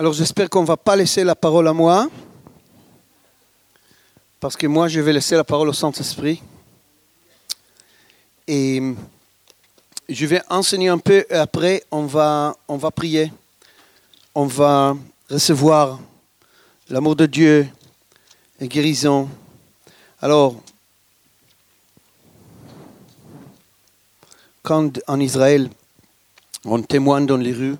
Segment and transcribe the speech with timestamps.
[0.00, 2.08] Alors j'espère qu'on ne va pas laisser la parole à moi,
[4.40, 6.42] parce que moi je vais laisser la parole au Saint-Esprit.
[8.48, 8.80] Et
[10.08, 13.30] je vais enseigner un peu et après on va, on va prier.
[14.34, 14.96] On va
[15.28, 16.00] recevoir
[16.88, 17.68] l'amour de Dieu
[18.58, 19.28] et guérison.
[20.22, 20.54] Alors,
[24.62, 25.68] quand en Israël
[26.64, 27.76] on témoigne dans les rues,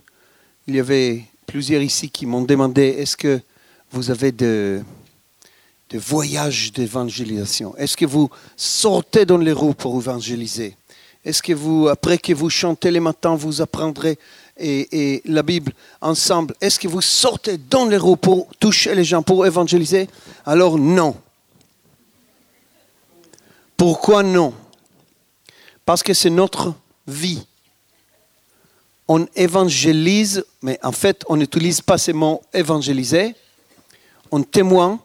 [0.66, 3.40] il y avait plusieurs ici qui m'ont demandé est-ce que
[3.90, 4.82] vous avez de,
[5.90, 7.76] de voyages d'évangélisation?
[7.76, 10.76] Est-ce que vous sortez dans les roues pour évangéliser?
[11.24, 14.16] Est-ce que vous, après que vous chantez les matins, vous apprendrez
[14.56, 16.54] et, et la Bible ensemble?
[16.60, 20.08] Est-ce que vous sortez dans les roues pour toucher les gens, pour évangéliser?
[20.46, 21.16] Alors non.
[23.76, 24.54] Pourquoi non?
[25.84, 26.74] Parce que c'est notre
[27.08, 27.44] vie
[29.12, 33.34] on évangélise, mais en fait, on n'utilise pas ces mots évangéliser.
[34.30, 34.98] On témoigne,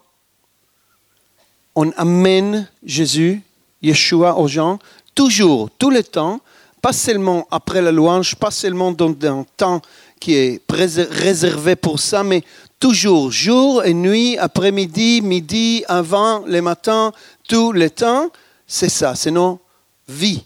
[1.73, 3.41] on amène Jésus,
[3.81, 4.77] Yeshua aux gens,
[5.15, 6.39] toujours, tout le temps,
[6.83, 9.81] pas seulement après la louange, pas seulement dans un temps
[10.19, 12.43] qui est réservé pour ça, mais
[12.79, 17.11] toujours, jour et nuit, après-midi, midi, avant, le matin,
[17.47, 18.29] tout le temps.
[18.67, 19.59] C'est ça, c'est nos
[20.07, 20.45] vies,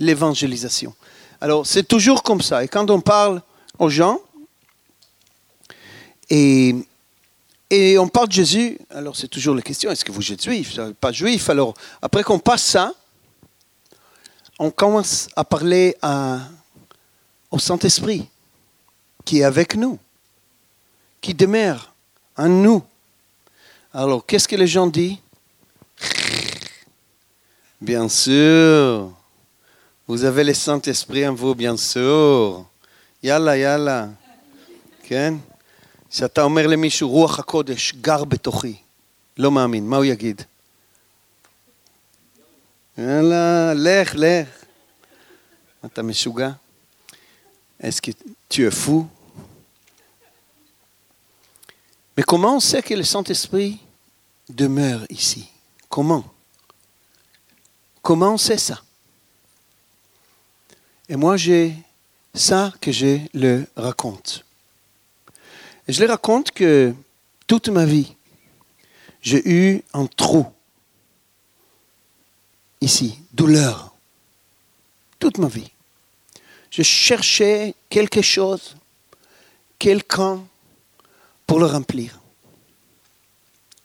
[0.00, 0.92] l'évangélisation.
[1.42, 2.62] Alors, c'est toujours comme ça.
[2.62, 3.42] Et quand on parle
[3.76, 4.20] aux gens,
[6.30, 6.86] et,
[7.98, 11.10] on parle de Jésus, alors c'est toujours la question, est-ce que vous êtes juif Pas
[11.10, 11.50] juif?
[11.50, 12.94] Alors, après qu'on passe ça,
[14.60, 15.96] on commence à parler
[17.50, 18.28] au Saint-Esprit
[19.24, 19.98] qui est avec nous,
[21.20, 21.92] qui demeure
[22.36, 22.84] en nous.
[23.92, 25.16] Alors, qu'est-ce que les gens disent?
[27.80, 29.10] Bien sûr,
[30.07, 32.63] vous avez le Saint-Esprit en vous, bien sûr.
[33.23, 34.07] יאללה, יאללה.
[35.03, 35.33] כן?
[36.09, 38.75] כשאתה אומר למישהו, רוח הקודש גר בתוכי,
[39.37, 40.41] לא מאמין, מה הוא יגיד?
[42.97, 44.47] יאללה, לך, לך.
[45.85, 46.49] אתה משוגע?
[47.79, 48.11] Est-ce que
[48.49, 49.07] tu es fou?
[52.15, 53.77] Mais comment on sait que le Saint-Esprit
[54.49, 55.47] demeure ici
[55.87, 56.25] Comment
[58.01, 58.81] Comment on sait ça
[61.08, 61.74] Et moi, j'ai
[62.34, 64.44] ça que je le raconte.
[65.88, 66.94] Je le raconte que
[67.46, 68.14] toute ma vie,
[69.20, 70.46] j'ai eu un trou
[72.80, 73.94] ici, douleur,
[75.18, 75.70] toute ma vie.
[76.70, 78.76] Je cherchais quelque chose,
[79.78, 80.42] quelqu'un
[81.46, 82.20] pour le remplir.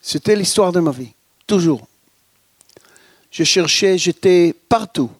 [0.01, 1.11] C'était l'histoire de ma vie,
[1.45, 1.87] toujours.
[3.29, 5.11] Je cherchais, j'étais partout.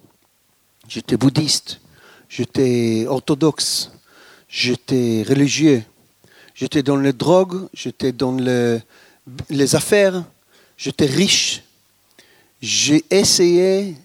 [0.87, 1.81] J'étais bouddhiste,
[2.29, 3.91] j'étais orthodoxe,
[4.49, 5.83] j'étais religieux,
[6.55, 8.37] j'étais dans les drogues, j'étais dans
[9.49, 10.23] les affaires,
[10.77, 11.63] j'étais riche.
[12.59, 13.95] J'ai essayé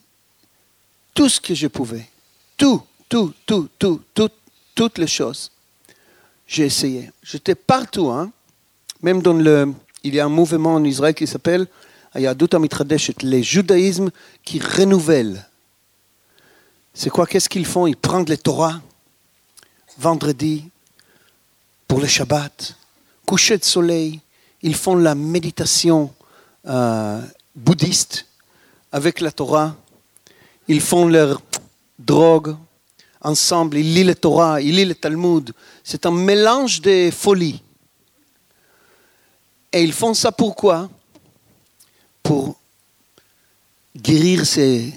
[1.14, 2.06] tout ce que je pouvais.
[2.56, 4.28] Tout, tout, tout, tout, tout
[4.74, 5.50] toutes les choses.
[6.46, 7.10] J'ai essayé.
[7.22, 8.08] J'étais partout.
[8.10, 8.30] Hein?
[9.02, 9.72] Même dans le...
[10.04, 11.66] Il y a un mouvement en Israël qui s'appelle
[12.12, 14.10] Ayadut Amitradeshet, les judaïsmes
[14.44, 15.46] qui renouvellent
[16.94, 17.26] c'est quoi?
[17.26, 17.86] Qu'est-ce qu'ils font?
[17.86, 18.80] Ils prennent les Torah
[19.98, 20.64] vendredi
[21.88, 22.76] pour le Shabbat,
[23.26, 24.20] coucher de soleil.
[24.62, 26.12] Ils font la méditation
[26.66, 27.20] euh,
[27.54, 28.26] bouddhiste
[28.90, 29.74] avec la Torah.
[30.68, 31.42] Ils font leur
[31.98, 32.56] drogue
[33.20, 33.78] ensemble.
[33.78, 35.52] Ils lisent la Torah, ils lisent le Talmud.
[35.82, 37.62] C'est un mélange de folie.
[39.72, 40.90] Et ils font ça pourquoi
[42.22, 42.56] Pour
[43.96, 44.92] guérir ces,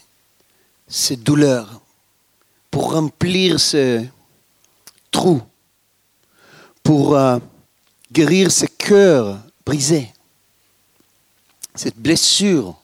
[0.88, 1.82] ces douleurs
[2.76, 4.06] pour remplir ce
[5.10, 5.42] trou,
[6.84, 7.40] pour euh,
[8.12, 10.12] guérir ce cœurs brisés,
[11.74, 12.76] cette blessure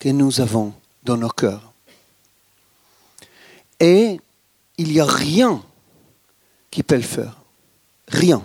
[0.00, 0.74] que nous avons
[1.04, 1.72] dans nos cœurs.
[3.78, 4.20] Et
[4.78, 5.62] il n'y a rien
[6.68, 7.40] qui peut le faire.
[8.08, 8.44] Rien.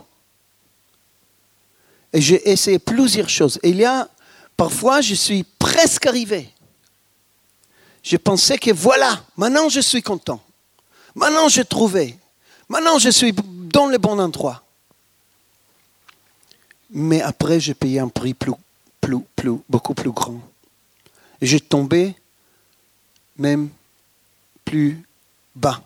[2.14, 3.60] Et j'ai essayé plusieurs choses.
[3.64, 4.08] Et il y a,
[4.56, 6.48] parfois, je suis presque arrivé.
[8.04, 10.45] Je pensais que voilà, maintenant je suis content.
[11.16, 12.18] Maintenant, j'ai trouvé.
[12.68, 14.64] Maintenant, je suis dans le bon endroit.
[16.92, 18.54] Mais après, j'ai payé un prix plus,
[19.02, 20.40] plus, plus, beaucoup plus grand.
[21.42, 22.16] Et j'ai tombé
[23.38, 23.70] même
[24.64, 25.04] plus
[25.56, 25.82] bas.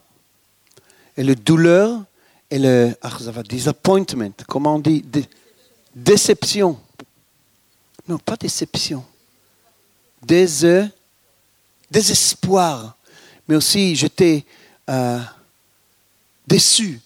[1.17, 2.03] Et la douleur
[2.51, 3.11] et le ah,
[3.47, 5.03] disappointment, comment on dit
[5.95, 6.79] Déception.
[8.07, 9.03] Non, pas déception.
[10.21, 10.47] Des,
[11.91, 12.95] désespoir.
[13.47, 14.45] Mais aussi, j'étais
[14.89, 15.19] euh,
[16.47, 16.99] déçu,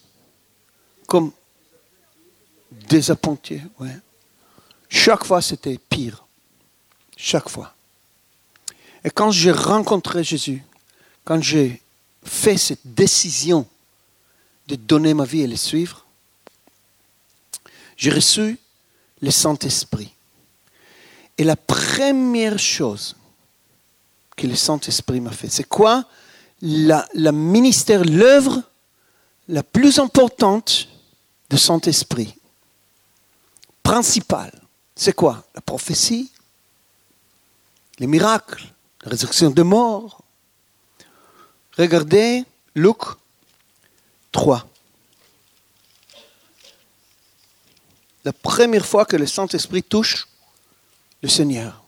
[1.06, 1.32] comme
[2.72, 3.62] désappointé.
[4.90, 6.26] Chaque fois, c'était pire.
[7.18, 7.74] Chaque fois.
[9.04, 10.64] Et quand j'ai rencontré Jésus,
[11.26, 11.82] quand j'ai
[12.24, 13.68] fait cette décision
[14.68, 16.06] de donner ma vie et le suivre,
[17.98, 18.58] j'ai reçu
[19.22, 20.14] le Saint-Esprit.
[21.38, 23.16] Et la première chose
[24.36, 26.06] que le Saint-Esprit m'a fait, c'est quoi?
[26.64, 28.64] La, ministère, l'œuvre
[29.50, 30.88] la plus importante
[31.50, 32.34] de Saint-Esprit,
[33.84, 34.62] principale,
[34.96, 35.44] c'est quoi?
[35.54, 36.32] La prophétie,
[38.00, 38.64] les miracles,
[39.04, 40.24] la résurrection des morts.
[41.78, 42.46] Regardez
[42.76, 42.98] Luc
[44.32, 44.66] 3.
[48.24, 50.28] La première fois que le Saint-Esprit touche
[51.22, 51.84] le Seigneur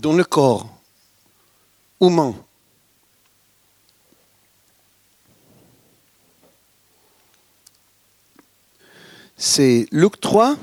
[0.00, 0.68] dans le corps
[2.00, 2.34] humain.
[9.36, 10.56] C'est Luc 3.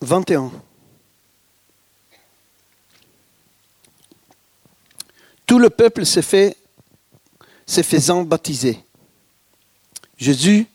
[0.00, 0.50] Vingt et un.
[5.46, 6.56] Tout le peuple s'est fait,
[7.64, 8.82] s'est faisant baptiser.
[10.16, 10.66] Jésus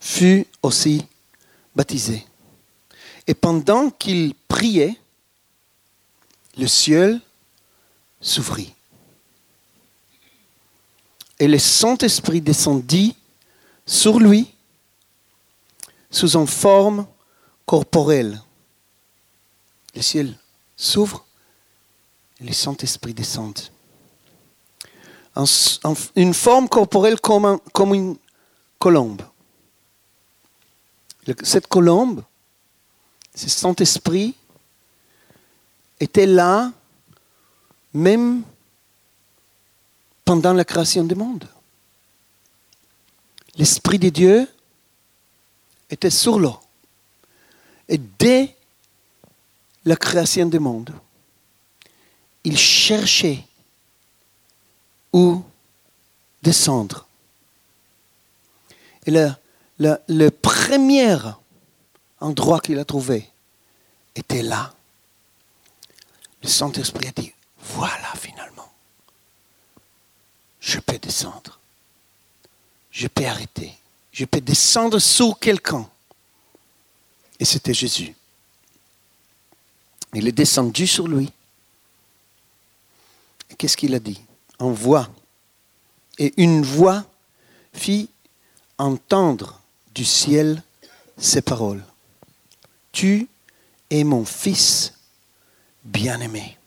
[0.00, 1.06] fut aussi
[1.74, 2.26] baptisé.
[3.26, 4.96] Et pendant qu'il priait,
[6.56, 7.20] le ciel
[8.20, 8.75] s'ouvrit.
[11.38, 13.14] Et le Saint-Esprit descendit
[13.84, 14.52] sur lui
[16.10, 17.06] sous une forme
[17.66, 18.40] corporelle.
[19.94, 20.34] Le ciel
[20.76, 21.24] s'ouvre
[22.40, 23.70] et le Saint-Esprit descend.
[26.16, 28.16] une forme corporelle comme, une
[28.78, 29.22] colombe.
[31.42, 32.22] Cette colombe,
[33.34, 34.34] ce Saint-Esprit,
[35.98, 36.72] était là
[37.92, 38.42] même
[40.26, 41.48] pendant la création du monde.
[43.54, 44.46] L'Esprit de Dieu
[45.88, 46.60] était sur l'eau.
[47.88, 48.54] Et dès
[49.86, 50.92] la création du monde,
[52.44, 53.44] il cherchait
[55.12, 55.42] où
[56.42, 57.06] descendre.
[59.06, 59.12] Et
[59.78, 61.16] le, premier
[62.20, 63.28] endroit qu'il a trouvé
[64.16, 64.74] était là.
[66.42, 68.55] Le Saint-Esprit a dit, voilà finalement,
[70.66, 71.60] je peux descendre.
[72.90, 73.72] Je peux arrêter.
[74.10, 75.88] Je peux descendre sur quelqu'un.
[77.38, 78.16] Et c'était Jésus.
[80.12, 81.32] Il est descendu sur lui.
[83.48, 84.20] Et qu'est-ce qu'il a dit?
[84.58, 85.08] En voix.
[86.18, 87.04] Et une voix
[87.72, 88.08] fit
[88.76, 89.60] entendre
[89.94, 90.60] du ciel
[91.16, 91.84] ces paroles.
[92.90, 93.28] Tu
[93.90, 94.94] es mon fils
[95.84, 96.58] bien-aimé.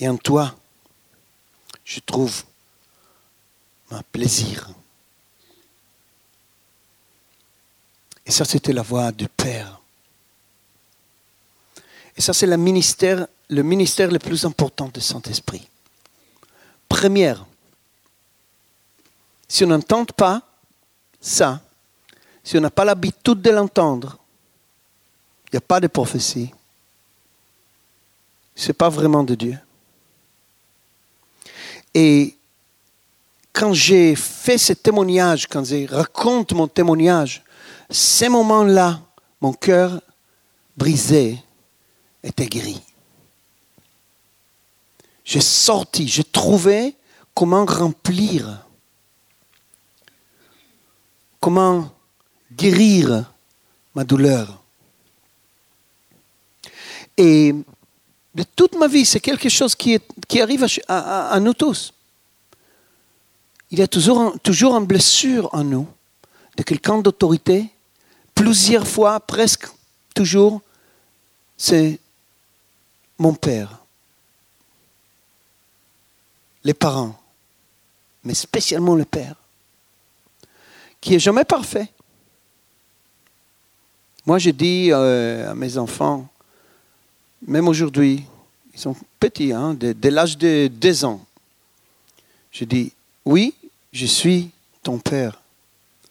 [0.00, 0.54] Et en toi,
[1.86, 2.44] je trouve
[3.90, 4.68] mon plaisir.
[8.26, 9.80] Et ça, c'était la voix du Père.
[12.16, 15.66] Et ça, c'est le ministère, le ministère le plus important du Saint-Esprit.
[16.88, 17.46] Première,
[19.46, 20.42] si on n'entend pas
[21.20, 21.60] ça,
[22.44, 24.18] si on n'a pas l'habitude de l'entendre,
[25.46, 26.52] il n'y a pas de prophétie.
[28.54, 29.58] Ce n'est pas vraiment de Dieu.
[31.94, 32.37] Et
[33.58, 37.42] quand j'ai fait ce témoignage, quand je raconte mon témoignage,
[37.90, 39.00] ces moments-là,
[39.40, 40.00] mon cœur
[40.76, 41.42] brisé
[42.22, 42.80] était gris.
[45.24, 46.94] J'ai sorti, j'ai trouvé
[47.34, 48.64] comment remplir,
[51.40, 51.90] comment
[52.52, 53.24] guérir
[53.92, 54.62] ma douleur.
[57.16, 57.52] Et
[58.36, 60.00] de toute ma vie, c'est quelque chose qui,
[60.40, 61.92] arrive à, nous tous.
[63.70, 65.86] Il y a toujours, toujours une blessure en nous
[66.56, 67.68] de quelqu'un d'autorité.
[68.34, 69.68] Plusieurs fois, presque
[70.14, 70.62] toujours,
[71.56, 71.98] c'est
[73.18, 73.78] mon père,
[76.64, 77.20] les parents,
[78.24, 79.34] mais spécialement le père,
[81.00, 81.88] qui est jamais parfait.
[84.24, 86.28] Moi, je dis euh, à mes enfants,
[87.46, 88.24] même aujourd'hui,
[88.74, 91.24] ils sont petits, hein, dès, l'âge de deux ans,
[92.52, 92.92] je dis,
[93.28, 93.54] oui,
[93.92, 94.50] je suis
[94.82, 95.38] ton père,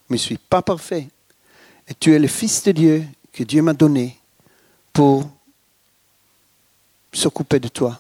[0.08, 1.08] mais je ne suis pas parfait.
[1.88, 4.20] Et tu es le Fils de Dieu que Dieu m'a donné
[4.94, 5.28] pour
[7.12, 8.00] s'occuper de toi.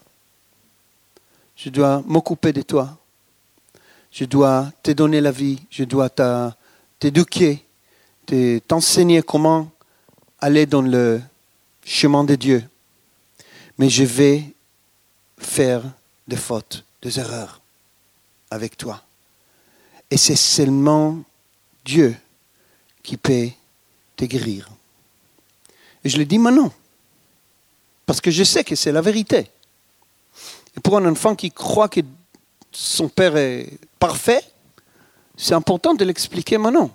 [1.55, 2.95] Je dois m'occuper de toi.
[4.11, 5.63] Je dois te donner la vie.
[5.71, 6.11] Je dois
[6.99, 7.65] t'éduquer,
[8.67, 9.71] t'enseigner comment
[10.39, 11.19] aller dans le
[11.83, 12.63] chemin de Dieu.
[13.79, 14.43] Mais je vais
[15.39, 15.81] faire
[16.27, 16.83] des fautes.
[17.01, 17.61] des erreurs
[18.51, 19.06] avec toi.
[20.09, 21.19] Et c'est seulement
[21.83, 22.15] Dieu
[23.03, 23.49] qui peut
[24.15, 24.69] te guérir.
[26.03, 26.71] Et je le dis maintenant,
[28.05, 29.49] parce que je sais que c'est la vérité.
[30.75, 32.01] Et pour un enfant qui croit que
[32.71, 34.43] son père est parfait,
[35.35, 36.91] c'est important de l'expliquer maintenant.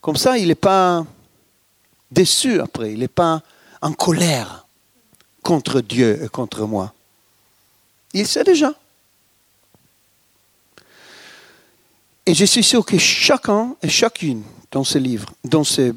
[0.00, 1.04] Comme ça, il n'est pas
[2.10, 3.42] déçu après, il n'est pas
[3.80, 4.66] en colère
[5.42, 6.92] contre Dieu et contre moi.
[8.12, 8.74] Il sait déjà.
[12.24, 15.92] Et je suis sûr que chacun et chacune dans ce livre, dans ces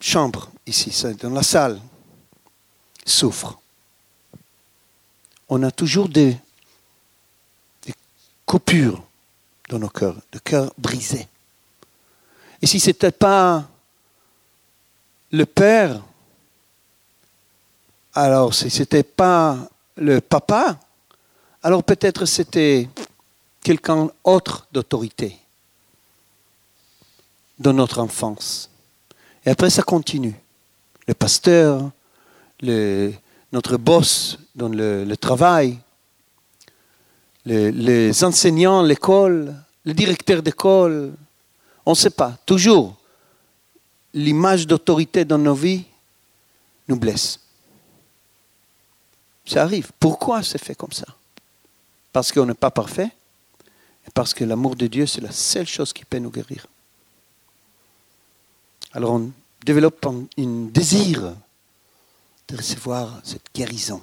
[0.00, 1.80] chambres ici, dans la salle,
[3.06, 3.58] souffre.
[5.48, 6.36] On a toujours des,
[8.44, 9.02] coupures
[9.68, 11.26] dans nos cœurs, des cœurs brisés.
[12.60, 13.66] Et si ce n'était pas
[15.30, 16.02] le père,
[18.12, 19.56] alors si ce n'était pas
[19.96, 20.78] le papa,
[21.62, 22.88] alors peut-être c'était
[23.62, 25.38] quelqu'un autre d'autorité
[27.58, 28.70] dans notre enfance.
[29.44, 30.34] Et après, ça continue.
[31.06, 31.90] Le pasteur,
[32.62, 35.78] notre boss dans le, travail,
[37.44, 41.12] les enseignants, l'école, le directeur d'école,
[41.84, 42.36] on ne sait pas.
[42.46, 42.96] Toujours,
[44.14, 45.84] l'image d'autorité dans nos vies
[46.88, 47.38] nous blesse.
[49.44, 49.90] Ça arrive.
[50.00, 51.06] Pourquoi c'est fait comme ça?
[52.12, 53.10] Parce qu'on n'est pas parfait
[54.06, 56.66] et parce que l'amour de Dieu, c'est la seule chose qui peut nous guérir.
[58.94, 59.32] Alors on
[59.64, 61.34] développe un, désir
[62.48, 64.00] de recevoir cette guérison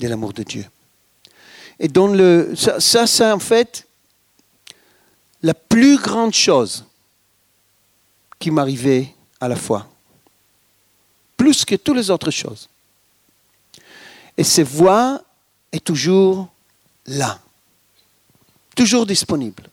[0.00, 0.66] de l'amour de Dieu.
[1.78, 3.86] Et dans le, ça, ça c'est en fait
[5.42, 6.84] la plus grande chose
[8.38, 9.86] qui m'arrivait à la fois,
[11.36, 12.68] plus que toutes les autres choses.
[14.36, 15.22] Et cette voix
[15.70, 16.48] est toujours
[17.06, 17.38] là,
[18.74, 19.69] toujours disponible.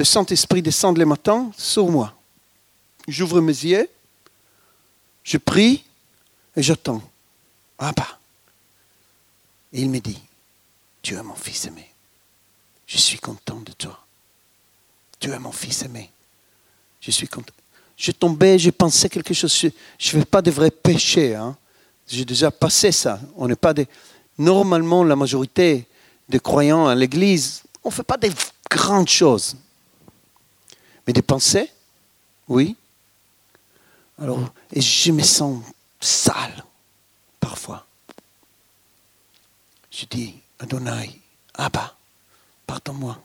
[0.00, 2.14] Le Saint-Esprit descend le matin sur moi.
[3.06, 3.86] J'ouvre mes yeux,
[5.22, 5.84] je prie
[6.56, 7.02] et j'attends.
[7.78, 8.18] Ah bah.
[9.74, 10.18] Il me dit,
[11.02, 11.86] tu es mon fils aimé.
[12.86, 14.02] Je suis content de toi.
[15.18, 16.08] Tu es mon fils aimé.
[17.02, 17.52] Je suis content.
[17.94, 19.54] Je tombais, je pensais quelque chose.
[19.54, 19.66] Je
[20.16, 21.34] ne fais pas de vrais péchés.
[21.34, 21.54] Hein.
[22.08, 23.20] J'ai déjà passé ça.
[23.36, 23.86] On n'est pas des.
[24.38, 25.86] Normalement, la majorité
[26.26, 28.32] des croyants à l'Église, on ne fait pas des
[28.70, 29.56] grandes choses.
[31.12, 31.68] Des pensées,
[32.46, 32.76] oui.
[34.18, 35.60] Alors, et je me sens
[35.98, 36.64] sale
[37.40, 37.84] parfois.
[39.90, 41.20] Je dis, Adonai,
[41.54, 41.96] Abba,
[42.64, 43.20] pardonne-moi.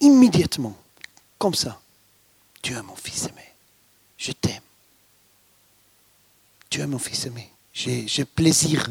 [0.00, 0.76] Immédiatement,
[1.38, 1.80] comme ça,
[2.62, 3.46] tu es mon fils aimé.
[4.18, 4.62] Je t'aime.
[6.68, 7.48] Tu es mon fils aimé.
[7.72, 8.88] J'ai plaisir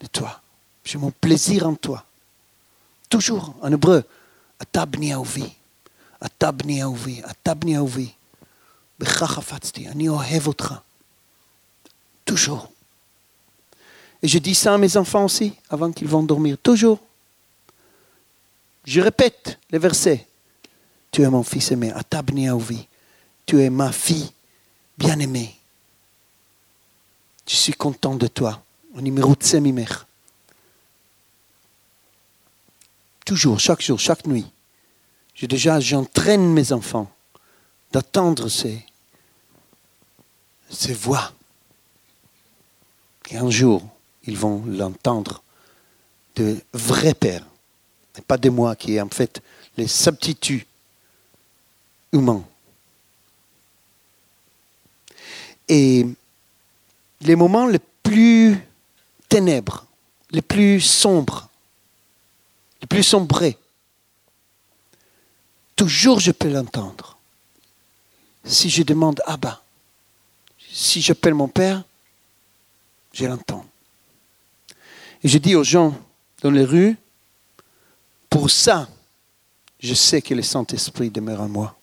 [0.00, 0.40] de toi.
[0.84, 2.06] J'ai mon plaisir en toi.
[3.10, 4.04] Toujours en hébreu,
[12.24, 12.70] Toujours.
[14.22, 16.56] Et je dis ça à mes enfants aussi, avant qu'ils vont dormir.
[16.62, 16.98] Toujours.
[18.84, 20.26] Je répète les versets.
[21.10, 22.86] Tu es mon fils aimé, Atabni Aouvi.
[23.44, 24.32] Tu es ma fille
[24.98, 25.54] bien-aimée.
[27.46, 28.62] Je suis content de toi.
[28.94, 29.42] Numéro de
[33.24, 34.46] Toujours, chaque jour, chaque nuit.
[35.36, 37.10] J'ai déjà, j'entraîne mes enfants
[37.92, 38.82] d'attendre ces,
[40.94, 41.30] voix.
[43.30, 43.86] Et un jour,
[44.24, 45.42] ils vont l'entendre
[46.36, 47.46] de vrais pères
[48.16, 49.42] et pas de moi qui est en fait
[49.76, 50.66] les substituts
[52.12, 52.44] humains.
[55.68, 56.06] Et
[57.20, 58.58] les moments les plus
[59.28, 59.84] ténèbres,
[60.30, 61.50] les plus sombres,
[62.80, 63.58] les plus sombrés,
[65.76, 67.16] toujours je peux l'entendre.
[68.44, 69.62] Si je demande Abba,
[70.72, 71.82] si j'appelle mon Père,
[73.12, 73.64] je l'entends.
[75.22, 75.98] Et je dis aux gens
[76.42, 76.96] dans les rues,
[78.28, 78.88] pour ça,
[79.80, 81.76] je sais que le Saint-Esprit demeure en moi.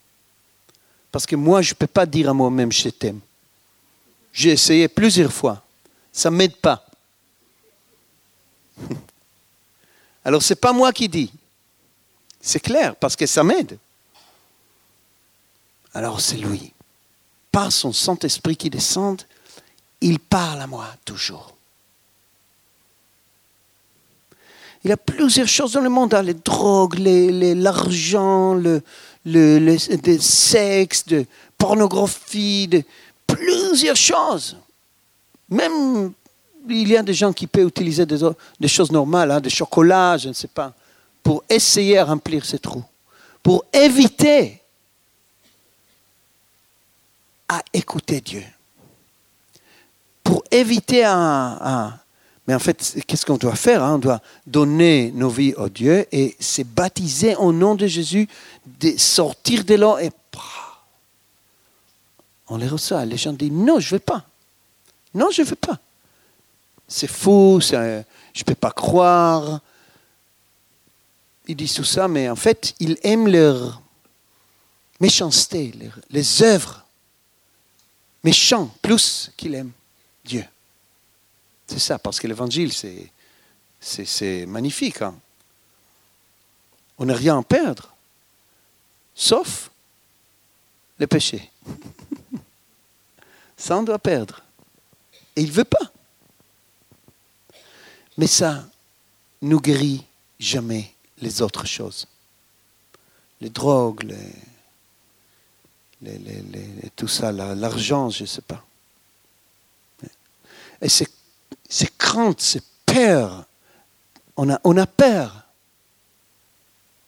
[1.11, 3.19] Parce que moi, je ne peux pas dire à moi-même, je t'aime.
[4.31, 5.63] J'ai essayé plusieurs fois.
[6.11, 6.85] Ça ne m'aide pas.
[10.25, 11.31] Alors, ce n'est pas moi qui dis.
[12.45, 13.77] C'est clair, parce que ça m'aide.
[15.93, 16.73] Alors, c'est lui.
[17.53, 19.21] Par son Saint-Esprit qui descend,
[20.01, 21.55] il parle à moi toujours.
[24.83, 28.81] Il y a plusieurs choses dans le monde, hein, les drogues, l'argent, le,
[29.23, 29.77] le,
[30.19, 31.25] sexe, de
[31.57, 32.83] pornographie, de,
[33.25, 34.57] plusieurs choses.
[35.47, 36.11] Même
[36.67, 38.19] il y a des gens qui peuvent utiliser des,
[38.59, 40.73] des choses normales, hein, des chocolats, je ne sais pas,
[41.23, 42.83] pour essayer à remplir ces trous,
[43.41, 44.61] pour éviter
[47.47, 48.43] à écouter Dieu,
[50.23, 51.99] pour éviter à...
[52.47, 53.95] mais en fait, qu'est-ce qu'on doit faire hein?
[53.95, 58.27] On doit donner nos vies à Dieu et se baptiser au nom de Jésus,
[58.65, 60.11] de sortir de l'eau et
[62.47, 63.03] on les reçoit.
[63.05, 64.23] Les gens disent non, je ne veux pas.
[65.13, 65.79] Non, je ne veux pas.
[66.87, 69.61] C'est faux, je ne peux pas croire.
[71.47, 73.81] Ils disent tout ça, mais en fait, ils aiment leur
[74.99, 75.73] méchanceté,
[76.09, 76.85] les œuvres
[78.23, 79.71] méchants, plus qu'ils aiment
[80.23, 80.45] Dieu.
[81.67, 83.11] C'est ça, parce que l'évangile, c'est,
[83.81, 85.01] c'est, magnifique.
[85.01, 85.15] Hein.
[86.97, 87.93] On n'a rien à perdre,
[89.13, 89.69] sauf
[90.97, 91.51] le péché.
[93.57, 94.41] ça, on doit perdre.
[95.35, 95.91] Et il ne veut pas.
[98.17, 98.65] Mais ça
[99.41, 100.05] nous guérit
[100.39, 100.92] jamais
[101.23, 102.05] les autres choses.
[103.41, 104.03] Les drogues,
[106.01, 106.11] les,
[106.95, 108.63] tout ça, l'argent, je ne sais pas.
[110.81, 111.07] Et ces,
[111.97, 113.45] craintes, ces peurs,
[114.35, 115.43] on a, on a peur.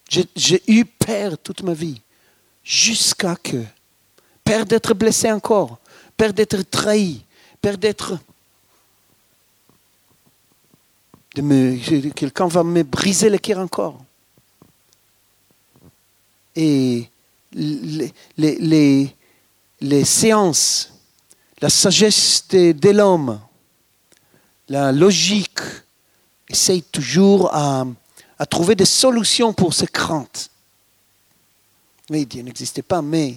[0.10, 2.02] J'ai eu peur toute ma vie,
[2.64, 3.64] jusqu'à que,
[4.44, 5.80] peur d'être blessé encore,
[6.16, 7.24] peur d'être trahi,
[7.62, 8.18] peur d'être
[12.16, 14.05] quelqu'un va me briser le cœur encore.
[16.56, 17.10] Et
[17.54, 19.16] les, les,
[19.82, 20.94] les, séances,
[21.62, 23.40] la sagesse de, l'homme,
[24.70, 25.60] la logique,
[26.50, 27.86] essayent toujours à,
[28.38, 30.50] à, trouver des solutions pour ces craintes.
[32.10, 33.36] Mais Dieu n'existait pas, mais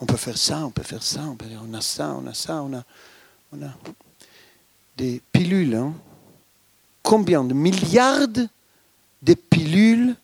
[0.00, 2.34] on peut faire ça, on peut faire ça, on, peut, on a ça, on a
[2.34, 2.82] ça, on a,
[3.52, 3.70] on a
[4.96, 5.74] des pilules.
[5.74, 5.94] Hein.
[7.02, 8.28] Combien de milliards
[9.22, 10.16] de pilules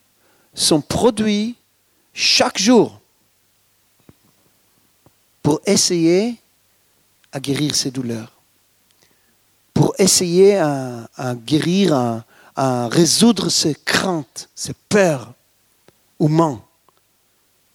[0.53, 1.55] sont produits
[2.13, 2.99] chaque jour
[5.43, 6.35] pour essayer
[7.31, 8.31] à guérir ces douleurs,
[9.73, 12.23] pour essayer à, guérir,
[12.55, 15.33] à, résoudre ces craintes, ces peurs
[16.19, 16.63] ou manques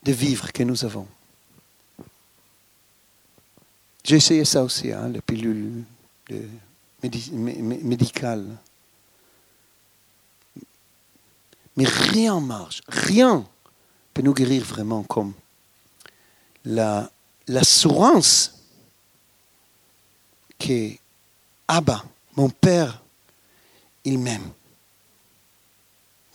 [0.03, 1.07] de vivre que nous avons.
[4.05, 5.85] J'ai essayé ça aussi, hein, les pilules
[6.29, 6.43] de
[11.77, 13.47] Mais rien marche, rien
[14.13, 15.33] peut nous guérir vraiment comme
[17.47, 18.55] l'assurance
[20.59, 20.91] que
[21.67, 22.05] Abba,
[22.37, 23.03] mon Père,
[24.05, 24.51] il m'aime.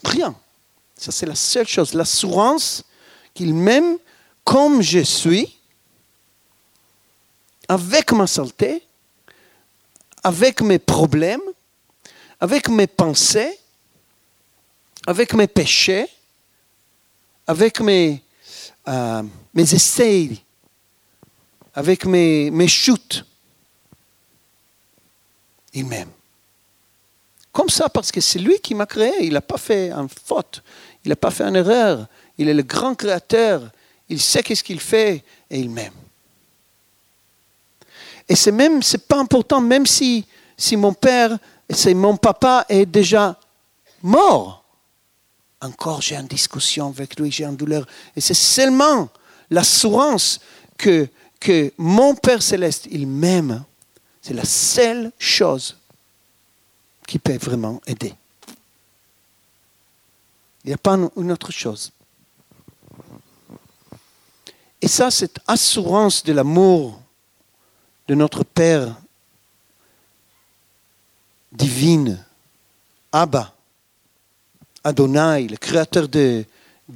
[0.04, 0.34] Rien.
[0.96, 1.94] Ça, c'est la seule chose.
[1.94, 2.82] L'assurance
[3.32, 3.98] qu'il m'aime
[4.44, 5.56] comme je suis,
[7.68, 8.82] avec ma saleté,
[10.22, 11.42] avec mes problèmes,
[12.40, 13.58] avec mes pensées,
[15.08, 16.06] avec mes péchés,
[17.46, 18.22] avec mes,
[18.86, 19.22] euh,
[19.54, 20.28] mes essais,
[21.74, 23.24] avec mes, mes chutes.
[25.72, 26.10] Il m'aime.
[27.50, 29.14] Comme ça, parce que c'est lui qui m'a créé.
[29.22, 30.62] Il n'a pas fait une faute.
[31.02, 32.06] Il n'a pas fait une erreur.
[32.36, 33.62] Il est le grand créateur.
[34.10, 35.94] Il sait qu'est-ce qu'il fait et il m'aime.
[38.28, 41.38] Et c'est même, c'est pas important, même si, si mon père,
[41.70, 43.40] c'est mon papa est déjà
[44.02, 44.58] mort.
[45.60, 47.86] Encore j'ai une discussion avec lui, j'ai une douleur.
[48.14, 49.08] Et c'est seulement
[49.50, 50.40] l'assurance
[50.76, 51.08] que,
[51.40, 53.64] que mon Père céleste, il m'aime.
[54.22, 55.76] C'est la seule chose
[57.06, 58.14] qui peut vraiment aider.
[60.64, 61.90] Il n'y a pas une autre chose.
[64.80, 67.00] Et ça, cette assurance de l'amour
[68.06, 68.94] de notre Père
[71.52, 72.24] divine,
[73.10, 73.54] Abba,
[74.84, 76.44] Adonai, le créateur de,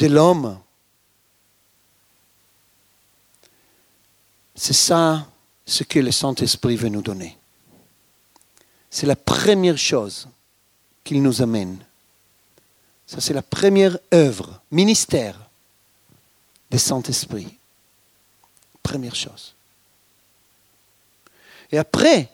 [0.01, 0.59] l'homme.
[4.55, 5.27] C'est ça
[5.67, 7.37] ce que le Saint-Esprit veut nous donner.
[8.91, 10.29] C'est la première chose
[11.03, 11.79] qu'il nous amène.
[13.07, 15.37] Ça, c'est la première œuvre, ministère
[16.71, 17.59] du Saint-Esprit.
[18.83, 19.55] Première chose.
[21.71, 22.31] Et après,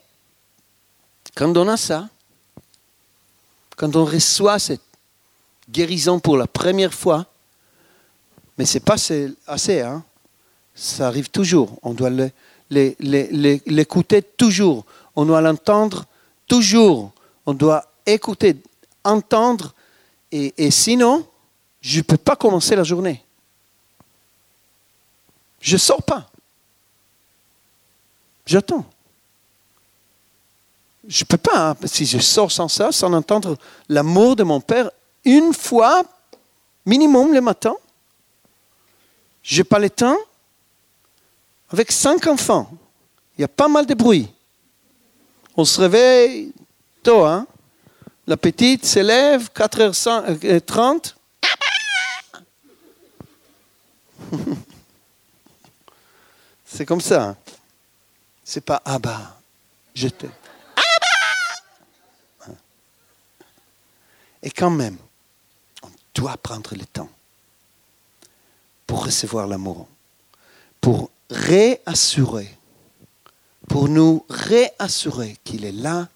[1.34, 2.08] quand on a ça,
[3.76, 4.87] quand on reçoit cette
[5.70, 7.26] guérison pour la première fois,
[8.56, 8.96] mais ce n'est pas
[9.46, 10.02] assez, hein?
[10.74, 11.78] ça arrive toujours.
[11.82, 12.10] On doit
[12.70, 14.84] l'écouter toujours.
[15.14, 16.04] On doit l'entendre
[16.46, 17.12] toujours.
[17.46, 18.56] On doit écouter,
[19.04, 19.74] entendre,
[20.30, 21.26] et, et sinon,
[21.80, 23.22] je ne peux pas commencer la journée.
[25.60, 26.30] Je ne sors pas.
[28.44, 28.84] J'attends.
[31.06, 33.56] je ne peux pas, hein, si je sors sans ça, sans entendre
[33.88, 34.90] l'amour de mon Père
[35.24, 36.02] une fois
[36.86, 37.74] minimum le matin.
[39.42, 40.18] Je n'ai pas le temps.
[41.70, 42.70] Avec cinq enfants,
[43.36, 44.28] il y a pas mal de bruit.
[45.56, 46.52] On se réveille
[47.02, 47.46] tôt, hein?
[48.26, 51.14] La petite s'élève, 4h30.
[56.66, 57.22] C'est comme ça.
[57.22, 57.36] Hein.
[58.44, 59.38] C'est pas ah bah,
[59.94, 60.30] je t'aime.
[64.42, 64.96] Et quand même,
[66.18, 67.08] on doit prendre le temps
[68.86, 69.86] pour recevoir l'amour,
[70.80, 72.52] pour réassurer,
[73.68, 76.08] pour nous réassurer qu'il est là,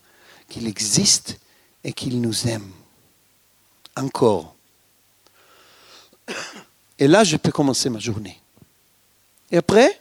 [0.49, 1.39] qu'il existe
[1.85, 2.69] et qu'il nous aime.
[3.95, 4.55] Encore.
[6.99, 8.41] Et là, je peux commencer ma journée.
[9.51, 10.01] Et après,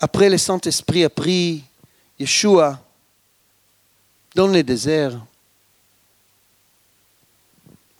[0.00, 1.64] après le Saint-Esprit a pris
[2.18, 2.80] Yeshua
[4.34, 5.20] dans le désert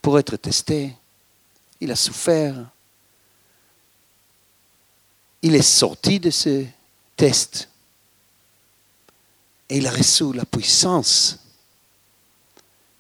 [0.02, 0.94] pour être testé.
[1.80, 2.54] Il a souffert.
[5.42, 6.64] Il est sorti de ce
[7.16, 7.68] test.
[9.68, 11.38] Et il a reçu la puissance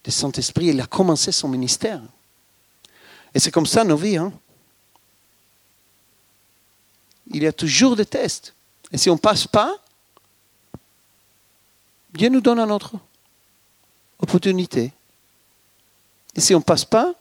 [0.04, 0.66] du Saint-Esprit.
[0.66, 2.00] Il a commencé son ministère.
[3.34, 4.16] Et c'est comme ça nos vies.
[4.16, 4.32] Hein?
[7.30, 8.54] Il y a toujours des tests.
[8.90, 9.76] Et si on ne passe pas,
[12.12, 12.94] Dieu nous donne une autre
[14.18, 14.92] opportunité.
[16.38, 17.14] Et si on ne passe pas,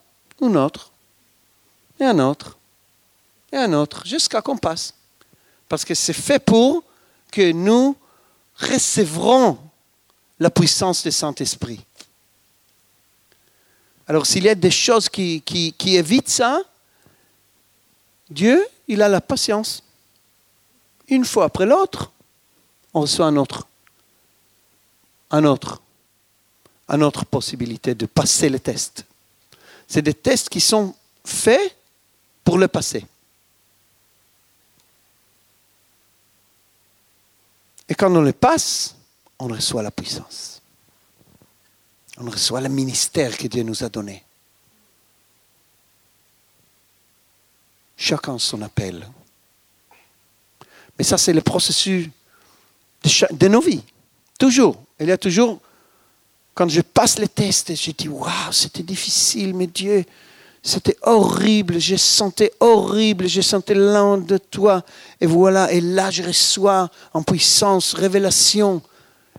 [0.43, 0.91] une autre,
[1.99, 2.56] et un autre,
[3.51, 4.93] et un autre, jusqu'à qu'on passe.
[5.67, 6.84] Parce que c'est fait pour
[7.32, 7.95] que nous
[8.58, 9.58] recevrons
[10.39, 11.84] la puissance du Saint-Esprit.
[14.08, 16.62] Alors s'il y a des choses qui, qui, évitent ça,
[18.30, 19.82] Dieu, il a la patience.
[21.08, 22.12] Une fois après l'autre,
[22.93, 23.65] on reçoit un autre.
[25.32, 25.82] Un autre.
[26.88, 29.07] Une autre possibilité de passer le test.
[29.88, 31.76] C'est des tests qui sont faits
[32.43, 33.06] pour le passer.
[37.89, 38.95] Et quand on le passe,
[39.39, 40.62] on reçoit la puissance.
[42.17, 44.23] On reçoit le ministère que Dieu nous a donné.
[47.95, 49.08] Chacun son appel.
[50.97, 52.10] Mais ça, c'est le processus
[53.32, 53.84] de, nos vies.
[54.38, 54.84] Toujours.
[55.00, 55.62] Il y a toujours,
[56.58, 60.04] quand je passe les tests, je dis, waouh, c'était difficile, mais Dieu,
[60.63, 64.84] c'était horrible, je sentais horrible, je sentais loin de toi.
[65.22, 68.82] Et voilà, et là je reçois en puissance, révélation.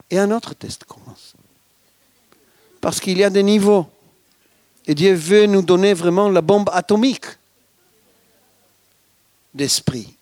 [0.09, 1.35] Et un autre test commence.
[2.81, 3.89] Parce qu'il y a des niveaux.
[4.87, 7.27] Et Dieu veut nous donner vraiment la bombe atomique
[9.53, 10.15] d'esprit.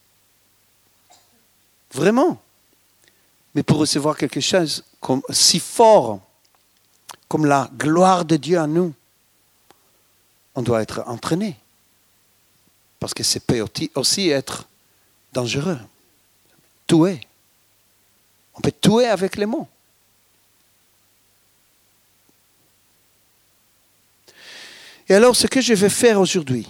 [1.92, 2.40] Vraiment.
[3.54, 6.25] Mais pour recevoir quelque chose comme, si fort
[7.28, 8.94] comme la gloire de Dieu en nous,
[10.54, 11.56] on doit être entraîné.
[12.98, 14.66] Parce que ça peut aussi être
[15.32, 15.78] dangereux.
[16.86, 17.20] Tuer.
[18.54, 19.68] On peut tuer avec les mots.
[25.08, 26.66] Et alors, ce que je vais faire aujourd'hui,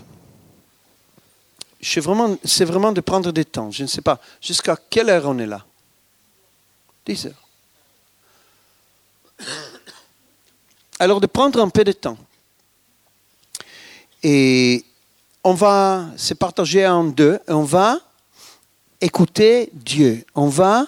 [1.81, 3.71] c'est vraiment, de prendre des temps.
[3.71, 5.65] Je ne sais pas jusqu'à quelle heure on est là.
[7.07, 7.46] 10 heures.
[10.99, 12.19] Alors, de prendre un peu de temps.
[14.23, 14.85] Et
[15.45, 17.39] on va se partager en deux.
[17.49, 18.01] On va
[19.01, 20.25] écouter Dieu.
[20.35, 20.87] On va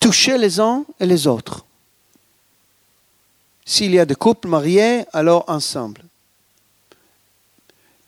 [0.00, 1.64] toucher les uns et les autres.
[3.64, 6.02] S'il y a des couples mariés, alors ensemble.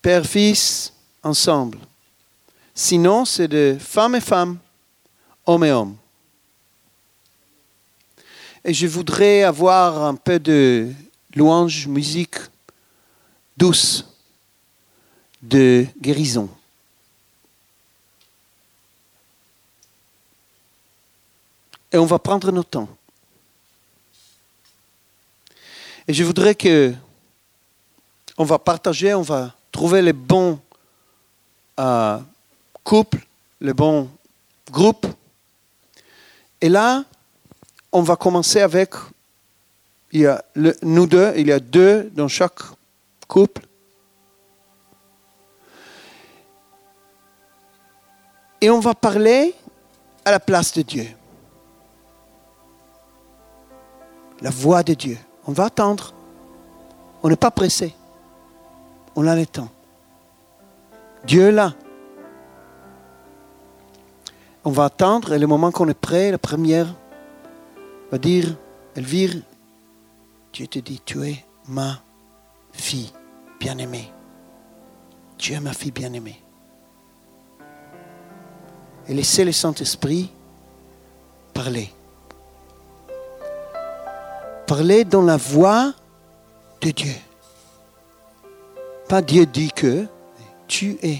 [0.00, 1.78] Père, fils, ensemble.
[2.74, 4.58] Sinon, c'est de femme et femme,
[5.46, 5.96] homme et homme.
[8.64, 10.92] Et je voudrais avoir un peu de
[11.34, 12.36] louange, musique
[13.56, 14.06] douce
[15.42, 16.48] de guérison.
[21.92, 22.88] Et on va prendre notre temps.
[26.06, 26.94] Et je voudrais que
[28.38, 30.58] on va partager, on va trouver les bons
[31.78, 32.18] euh,
[32.82, 33.26] couples,
[33.60, 34.08] les bons
[34.70, 35.06] groupes.
[36.60, 37.04] Et là,
[37.92, 38.94] on va commencer avec,
[40.10, 40.42] il y a
[40.82, 42.60] nous deux, il y a deux dans chaque
[43.28, 43.66] couple.
[48.60, 49.54] Et on va parler
[50.24, 51.06] à la place de Dieu.
[54.40, 55.18] La voix de Dieu.
[55.46, 56.14] On va attendre.
[57.22, 57.94] On n'est pas pressé.
[59.16, 59.68] On a le temps.
[61.24, 61.74] Dieu est là.
[64.64, 66.94] on va attendre et le moment qu'on est prêt, la première
[68.12, 68.54] va dire,
[68.94, 69.36] Elvire,
[70.52, 71.98] Dieu te dit, tu es ma
[72.72, 73.10] fille
[73.58, 74.12] bien-aimée.
[75.38, 76.40] Tu es ma fille bien-aimée.
[79.08, 80.30] Et laissez le Saint-Esprit
[81.54, 81.90] parler.
[84.66, 85.94] Parler dans la voix
[86.82, 87.14] de Dieu.
[89.08, 90.06] Pas Dieu dit que,
[90.68, 91.18] tu es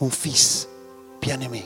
[0.00, 0.68] mon fils
[1.20, 1.64] bien-aimé.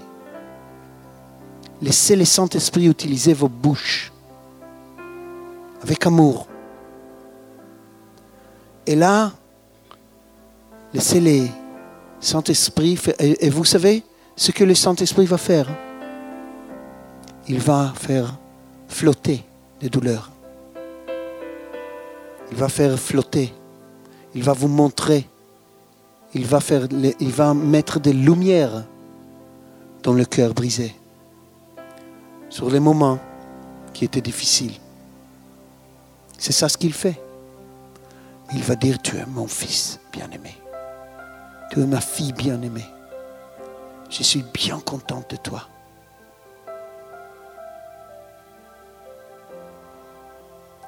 [1.82, 4.12] Laissez le Saint-Esprit utiliser vos bouches
[5.82, 6.46] avec amour.
[8.86, 9.32] Et là,
[10.92, 11.46] laissez le
[12.20, 12.98] Saint-Esprit.
[13.18, 14.02] Et vous savez
[14.36, 15.68] ce que le Saint-Esprit va faire?
[17.48, 18.36] Il va faire
[18.88, 19.42] flotter
[19.80, 20.30] les douleurs.
[22.50, 23.54] Il va faire flotter.
[24.34, 25.26] Il va vous montrer.
[26.34, 26.60] Il va,
[27.20, 28.84] il va mettre des lumières
[30.02, 30.94] dans le cœur brisé.
[32.50, 33.18] Sur les moments
[33.94, 34.74] qui étaient difficiles.
[36.36, 37.20] C'est ça ce qu'il fait.
[38.52, 40.56] Il va dire, tu es mon fils bien-aimé.
[41.70, 42.86] Tu es ma fille bien-aimée.
[44.10, 45.68] Je suis bien contente de toi.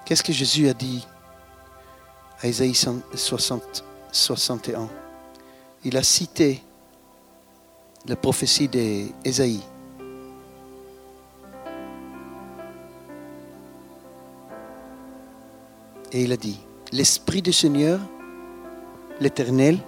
[0.05, 1.07] Qu'est-ce que Jésus a dit
[2.42, 4.88] à Isaïe 60, 61
[5.85, 6.62] Il a cité
[8.07, 9.62] la prophétie d'Ésaïe.
[16.12, 16.61] Et il a dit,
[16.92, 17.98] l'Esprit du Seigneur,
[19.18, 19.79] l'Éternel,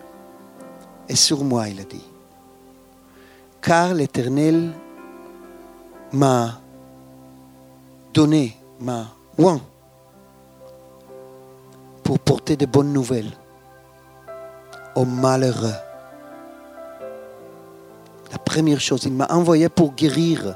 [1.08, 2.04] est sur moi, il a dit.
[3.60, 4.72] Car l'Éternel
[6.12, 6.60] m'a
[8.14, 9.08] donné, m'a
[9.38, 9.60] oint
[12.02, 13.32] pour porter de bonnes nouvelles
[14.94, 15.74] aux malheureux.
[18.32, 20.54] La première chose, il m'a envoyé pour guérir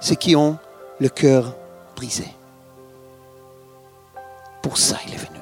[0.00, 0.58] ceux qui ont
[1.00, 1.56] le cœur
[1.96, 2.26] brisé.
[4.64, 5.40] Pour ça, il est venu.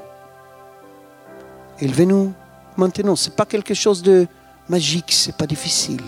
[1.80, 2.30] Il est venu
[2.76, 3.14] maintenant.
[3.14, 4.26] Ce n'est pas quelque chose de
[4.68, 6.02] magique, ce n'est pas difficile.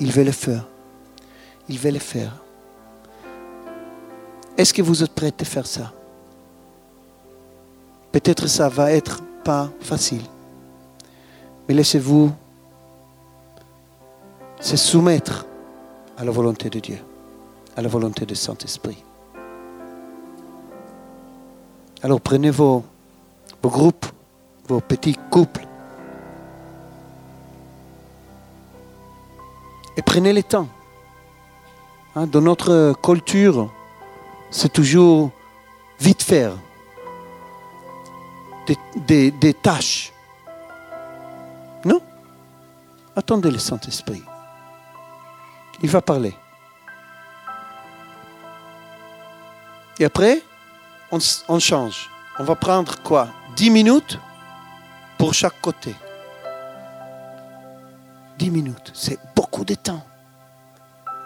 [0.00, 0.66] Il veut le faire.
[1.68, 2.32] Il veut le faire.
[4.56, 5.92] Est-ce que vous êtes prêts à faire ça?
[8.12, 10.24] Peut-être ça va être pas facile.
[11.68, 12.32] Mais laissez-vous
[14.58, 15.44] se soumettre
[16.16, 16.98] à la volonté de Dieu,
[17.76, 19.04] à la volonté du Saint-Esprit.
[22.02, 22.84] Alors prenez vos,
[23.62, 24.06] groupes,
[24.68, 25.66] vos petits couples,
[29.96, 30.68] et prenez le temps.
[32.14, 33.70] Hein, dans notre culture,
[34.50, 35.30] c'est toujours
[35.98, 36.52] vite faire
[39.06, 40.12] des tâches.
[41.84, 42.00] Non?
[43.16, 44.22] Attendez le Saint-Esprit.
[45.82, 46.34] Il va parler.
[49.98, 50.42] Et après,
[51.10, 52.10] on, change.
[52.38, 53.28] On va prendre quoi?
[53.56, 54.18] 10 minutes
[55.16, 55.94] pour chaque côté.
[58.38, 60.04] 10 minutes, c'est beaucoup de temps.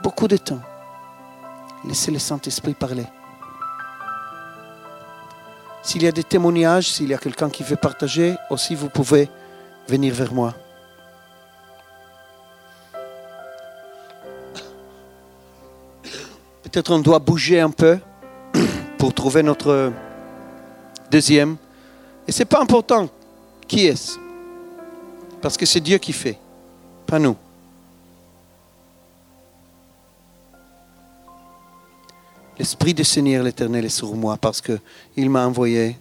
[0.03, 0.61] Beaucoup de temps.
[1.85, 3.07] Laissez le Saint-Esprit parler.
[5.83, 9.29] S'il y a des témoignages, s'il y a quelqu'un qui veut partager, aussi vous pouvez
[9.89, 10.55] venir vers moi.
[16.63, 17.99] Peut-être on doit bouger un peu
[19.03, 19.91] pour trouver notre
[21.11, 21.57] deuxième.
[22.29, 23.09] Et ce n'est pas important
[23.67, 24.17] qui est-ce.
[25.41, 26.39] Parce que c'est Dieu qui fait,
[27.05, 27.35] pas nous.
[32.57, 35.99] L'Esprit du Seigneur l'Éternel est sur moi parce qu'il m'a envoyé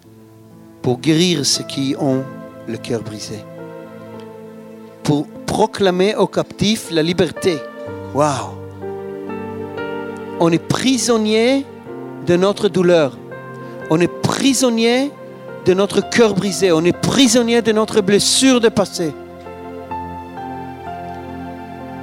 [0.84, 2.24] pour guérir ceux qui ont
[2.68, 3.40] le cœur brisé.
[5.02, 7.58] Pour proclamer aux captifs la liberté.
[8.14, 8.52] Waouh!
[10.40, 11.66] On est prisonnier
[12.32, 13.18] de notre douleur.
[13.90, 15.12] On est prisonnier
[15.66, 16.72] de notre cœur brisé.
[16.72, 19.12] On est prisonnier de notre blessure de passé.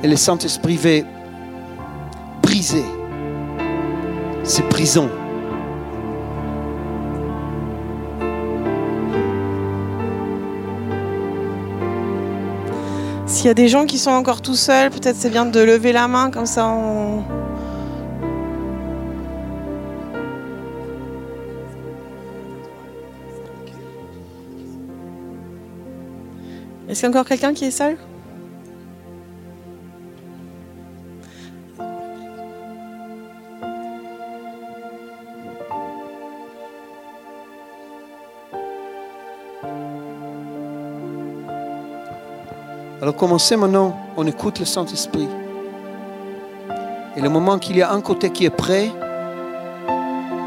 [0.03, 1.03] Et le Saint-Esprit veut
[2.43, 2.85] briser
[4.45, 5.09] ces prisons.
[13.25, 15.93] S'il y a des gens qui sont encore tout seuls, peut-être c'est bien de lever
[15.93, 17.38] la main, comme ça on...
[26.99, 27.97] Est-ce qu'il y a encore quelqu'un qui est seul?
[43.01, 45.29] Alors commencez maintenant on écoute le Saint-Esprit.
[47.17, 48.91] Et le moment qu'il y a un côté qui est prêt,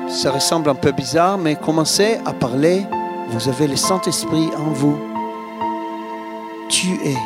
[0.09, 2.85] ça ressemble un peu bizarre, mais commencez à parler.
[3.29, 5.10] Vous avez le Saint-Esprit en vous.
[6.71, 7.17] Tu es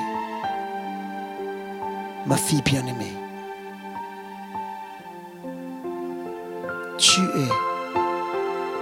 [2.26, 3.14] ma fille bien-aimée.
[6.98, 7.50] Tu es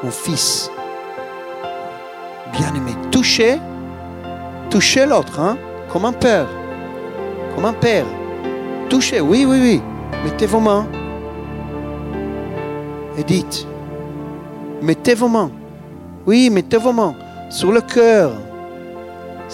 [0.02, 0.72] mon fils
[2.54, 2.94] bien-aimé.
[3.12, 3.60] Touchez,
[4.70, 5.58] touchez l'autre, hein,
[5.92, 6.48] comme un père,
[7.54, 8.06] comme un père.
[8.90, 9.82] Touchez, oui, oui, oui.
[10.24, 10.88] Mettez vos mains
[13.18, 13.68] et dites,
[14.82, 15.52] mettez vos mains.
[16.26, 17.16] Oui, mettez vos mains
[17.50, 18.32] sur le cœur.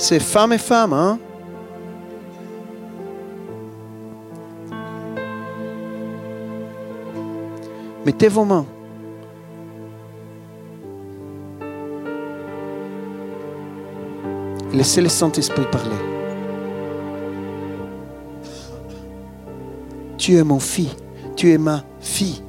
[0.01, 1.19] C'est femme et femme, hein.
[8.05, 8.65] Mettez vos mains.
[14.71, 15.89] Laissez le Saint-Esprit parler.
[20.17, 20.95] Tu es mon fils,
[21.35, 22.41] tu es ma fille.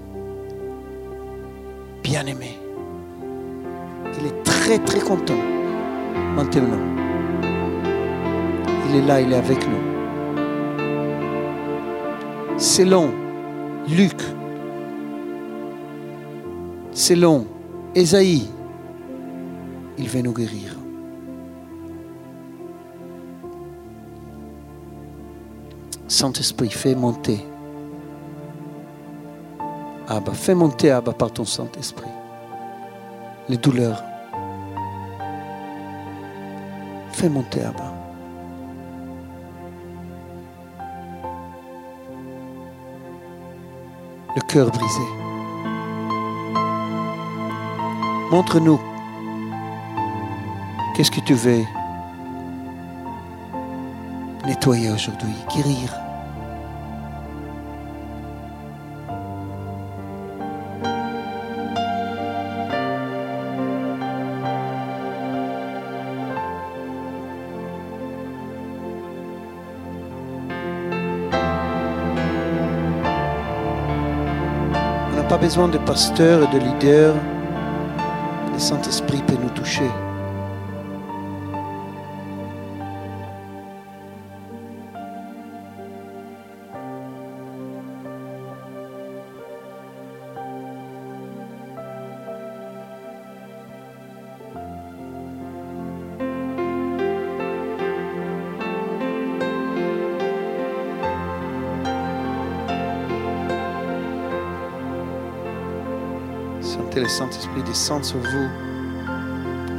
[2.05, 2.57] Bien-aimé.
[4.21, 5.43] Il est très très content
[6.37, 7.10] maintenant.
[8.93, 9.79] Il est là, il est avec nous.
[12.59, 13.13] Selon
[13.89, 14.21] Luc,
[16.91, 17.47] selon
[17.95, 18.49] Esaïe,
[19.97, 20.75] il va nous guérir.
[26.09, 27.47] Saint-Esprit, fais monter.
[30.09, 32.11] Abba, fais monter Abba par ton Saint-Esprit.
[33.49, 34.03] Les douleurs.
[37.13, 38.00] Fais monter Abba.
[44.37, 45.03] Le cœur brisé.
[48.31, 48.81] Montre-nous.
[50.95, 51.65] Qu'est-ce que tu veux
[54.47, 56.00] nettoyer aujourd'hui, guérir.
[75.51, 77.17] Besoin de pasteurs et de leaders.
[78.53, 79.91] Le Saint-Esprit peut nous toucher.
[106.91, 108.49] Sentez le Saint-Esprit descendre sur vous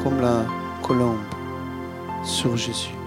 [0.01, 0.45] comme la
[0.81, 1.19] colombe
[2.23, 3.00] sur Jésus.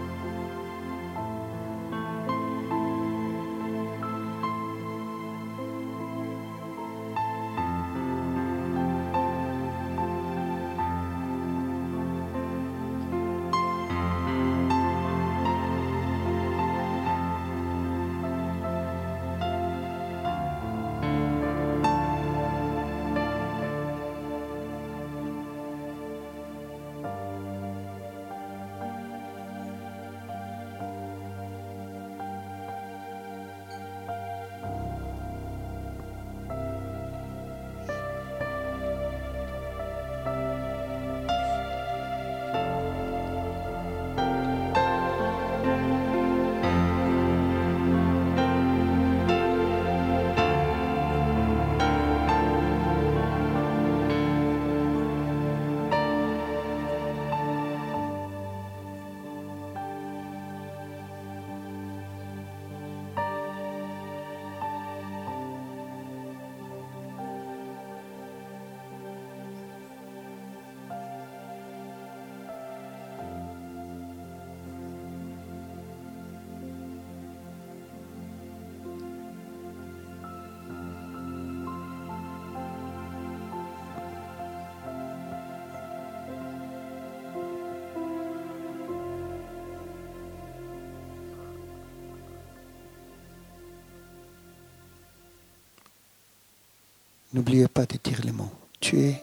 [97.47, 98.51] N'oubliez pas de dire les mots.
[98.81, 99.23] Tu es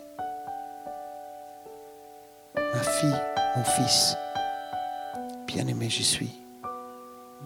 [2.56, 3.20] ma fille,
[3.58, 4.16] mon fils.
[5.48, 6.30] Bien-aimé, je suis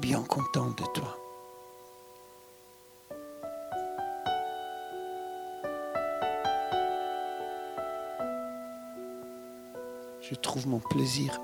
[0.01, 1.17] bien content de toi.
[10.19, 11.39] Je trouve mon plaisir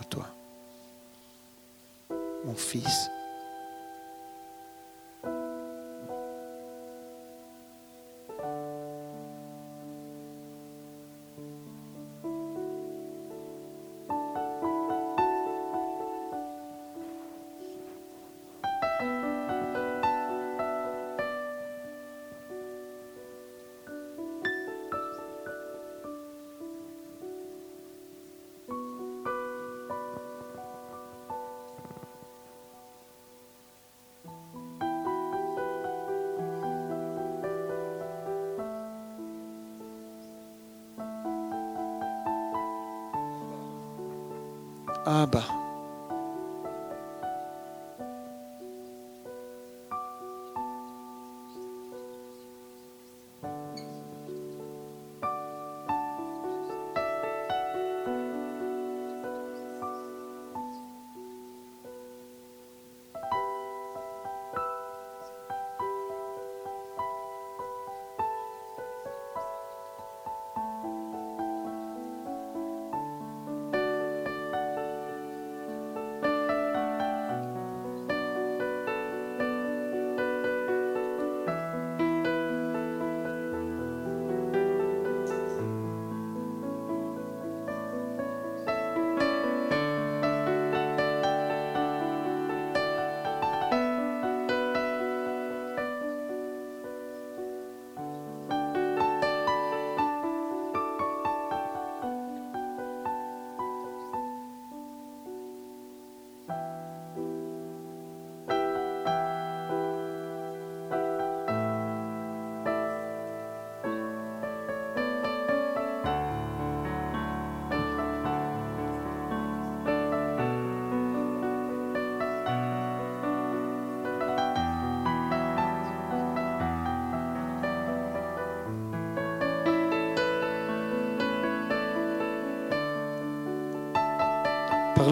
[0.00, 0.28] à toi.
[2.46, 3.10] Mon fils,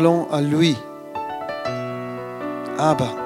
[0.01, 0.79] Parlons à lui.
[2.79, 3.20] Abba.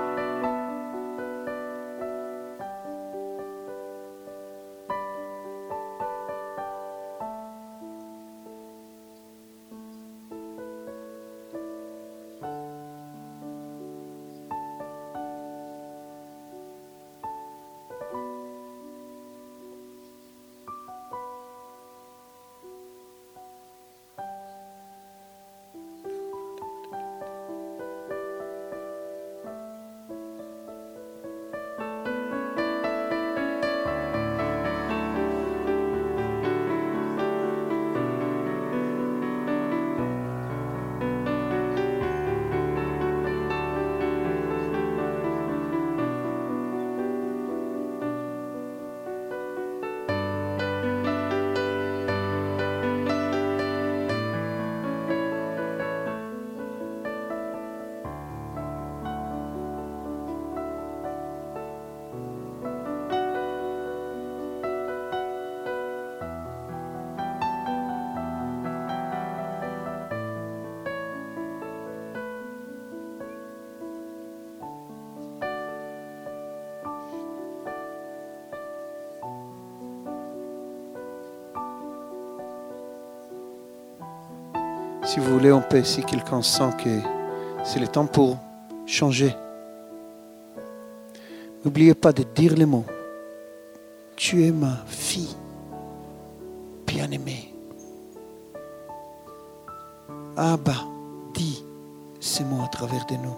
[85.14, 86.98] Si vous voulez, on peut, si quelqu'un sent que
[87.62, 88.36] c'est le temps pour
[88.84, 89.32] changer.
[91.64, 92.84] N'oubliez pas de dire les mots.
[94.16, 95.36] Tu es ma fille
[96.84, 97.54] bien-aimée.
[100.36, 100.74] Abba,
[101.32, 101.64] dis
[102.18, 103.36] ces mots à travers de nous.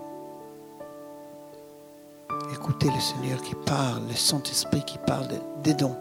[2.54, 5.28] Écoutez le Seigneur qui parle, le Saint-Esprit qui parle
[5.62, 5.98] dedans.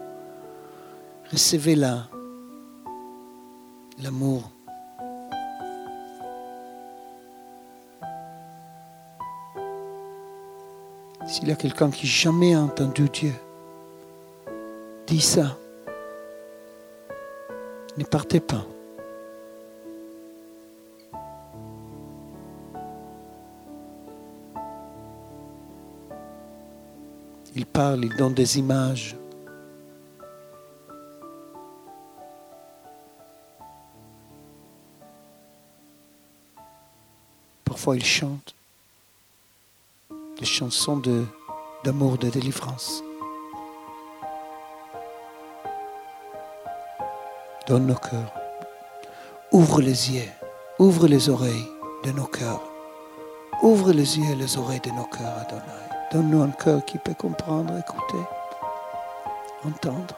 [1.30, 2.04] Recevez la,
[4.02, 4.55] l'amour.
[11.46, 13.32] S'il y a quelqu'un qui jamais a entendu Dieu,
[15.06, 15.56] dis ça.
[17.96, 18.66] Ne partez pas.
[27.54, 29.14] Il parle, il donne des images.
[37.64, 38.56] Parfois, il chante
[40.38, 41.24] des chansons de,
[41.84, 43.02] d'amour, de délivrance.
[47.66, 48.32] Donne nos cœurs.
[49.52, 50.28] Ouvre les yeux,
[50.78, 51.68] ouvre les oreilles
[52.04, 52.62] de nos cœurs.
[53.62, 55.62] Ouvre les yeux et les oreilles de nos cœurs, Adonai.
[56.12, 58.24] Donne-nous un cœur qui peut comprendre, écouter,
[59.64, 60.14] entendre.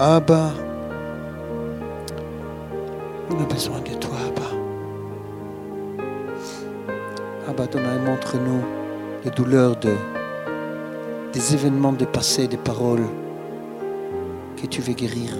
[0.00, 0.52] Abba,
[3.30, 4.46] on a besoin de toi, Abba.
[7.48, 8.62] Abba, Adonai, montre-nous
[9.24, 9.96] les douleurs de,
[11.32, 13.08] des événements du passé, des paroles
[14.56, 15.36] que tu veux guérir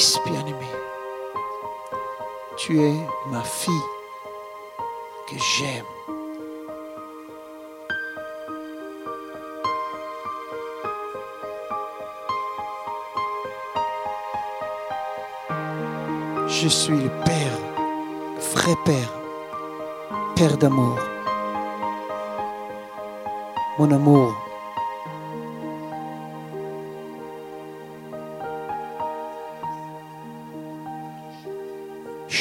[0.00, 0.49] mon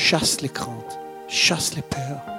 [0.10, 2.39] chasse les craintes, chasse les peurs.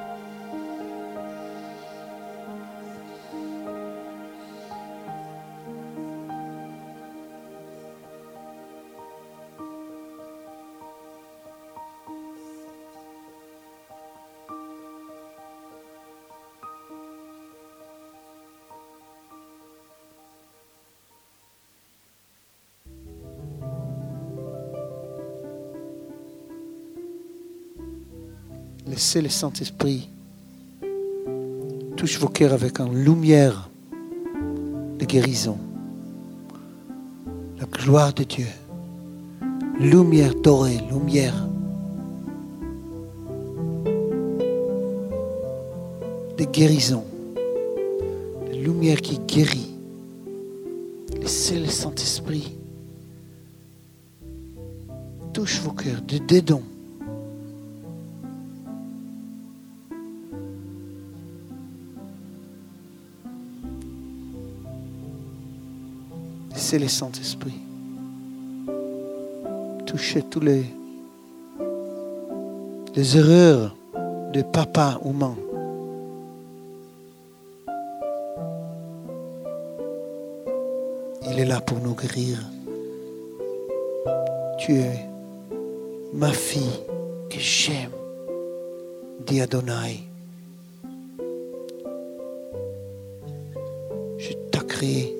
[28.90, 30.08] Laissez le Saint-Esprit
[31.96, 33.70] touche vos cœurs avec une lumière
[34.98, 35.56] de guérison.
[37.60, 38.48] La gloire de Dieu.
[39.78, 41.46] Lumière dorée, lumière
[46.36, 47.04] de guérison.
[48.48, 49.70] La lumière qui guérit.
[51.20, 52.56] Laissez le Saint-Esprit
[55.32, 56.62] touche vos cœurs de dedans.
[66.70, 67.58] Laissez le Saint-Esprit
[69.86, 70.64] toucher tous les,
[72.94, 73.74] les erreurs
[74.32, 75.34] de papa humain.
[81.28, 82.38] Il est là pour nous guérir.
[84.60, 85.08] Tu es
[86.14, 86.78] ma fille
[87.30, 87.90] que j'aime,
[89.26, 90.04] dit Adonai.
[94.18, 95.19] Je t'ai créé.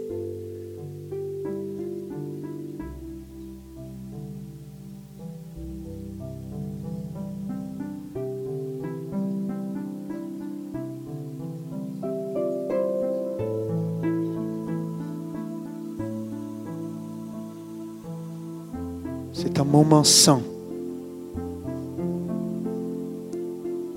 [19.43, 20.43] C'est un moment saint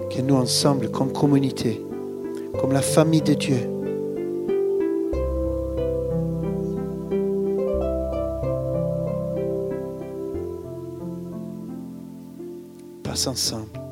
[0.09, 1.81] que nous ensemble, comme communauté,
[2.61, 3.57] comme la famille de Dieu,
[13.03, 13.82] passe ensemble.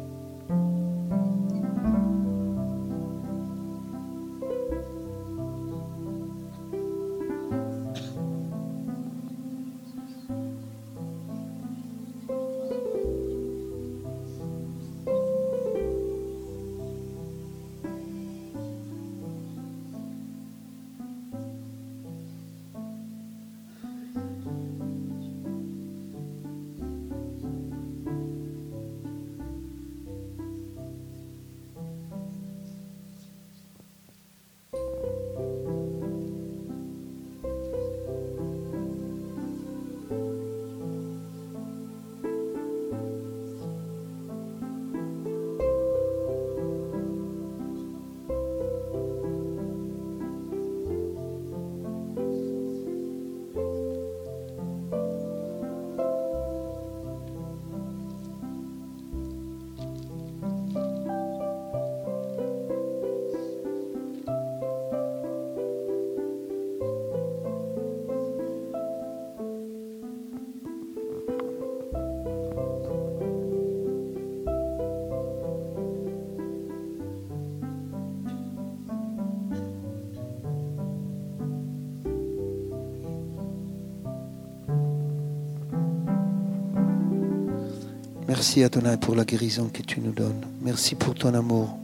[88.41, 90.41] Merci Adonai pour la guérison que tu nous donnes.
[90.63, 91.77] Merci pour ton amour.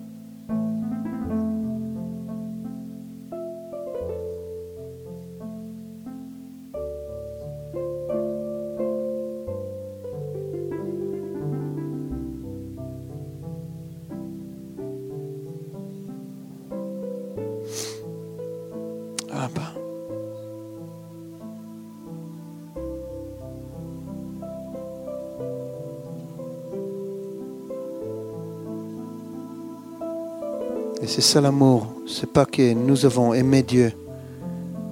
[31.18, 31.96] C'est ça l'amour.
[32.06, 33.92] C'est pas que nous avons aimé Dieu,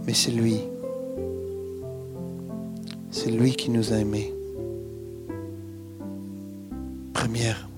[0.08, 0.60] mais c'est lui.
[3.12, 4.34] C'est lui qui nous a aimés.
[7.14, 7.70] Première.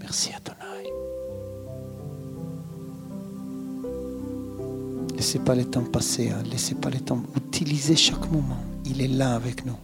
[0.00, 0.90] Merci Adonai.
[5.14, 6.42] Laissez pas le temps passer, hein.
[6.50, 7.22] laissez pas le temps.
[7.36, 8.58] Utilisez chaque moment.
[8.84, 9.76] Il est là avec nous.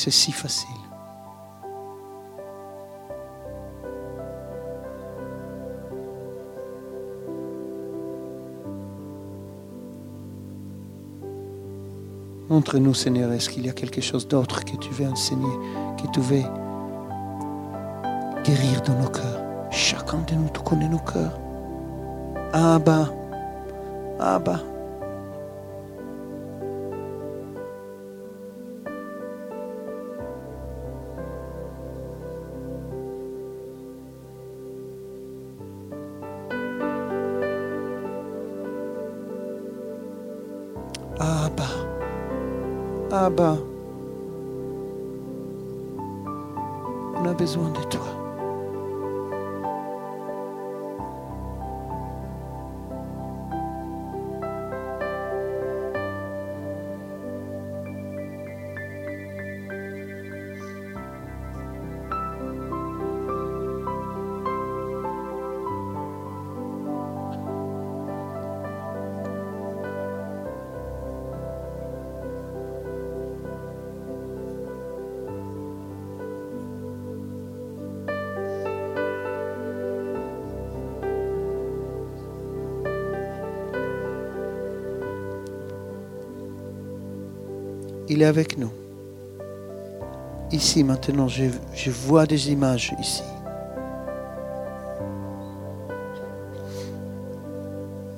[0.00, 0.68] C'est si facile.
[12.48, 15.54] Montre-nous, Seigneur, est-ce qu'il y a quelque chose d'autre que tu veux enseigner,
[16.02, 16.42] que tu veux
[18.42, 19.42] guérir dans nos cœurs?
[19.70, 21.38] Chacun de nous, tu connais nos cœurs.
[22.54, 23.12] Abba,
[24.18, 24.52] Abba.
[24.52, 24.69] Abba,
[43.22, 43.58] Abba.
[47.16, 48.19] On a besoin de toi.
[88.24, 88.70] Avec nous.
[90.52, 93.22] Ici, maintenant, je, vois des images ici.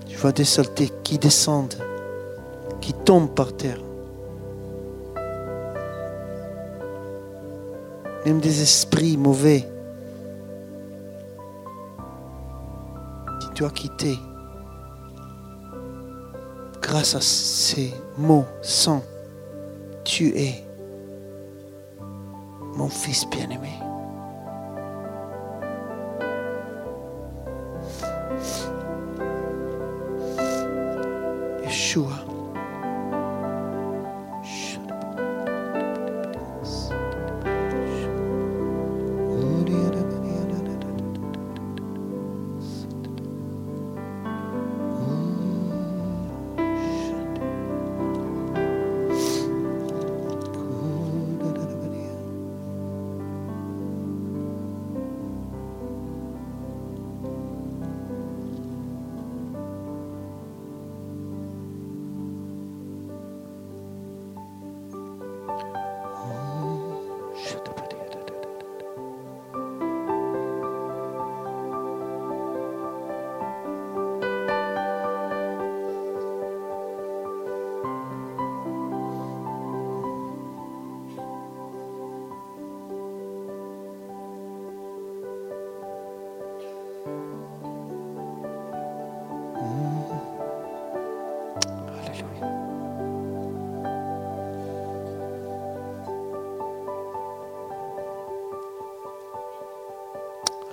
[0.08, 1.76] Je vois des saletés qui descendent,
[2.80, 3.78] qui tombent par terre.
[8.26, 9.68] Même des esprits mauvais
[13.54, 14.18] qui as quittés
[16.80, 19.02] grâce à ces mots saints
[20.22, 20.62] tu es
[22.76, 23.91] mon fils bien-aimé.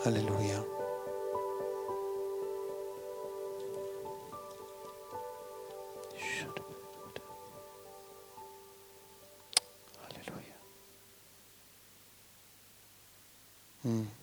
[0.09, 0.65] Alléluia.
[10.07, 10.55] Alléluia.
[13.83, 14.18] Hmm.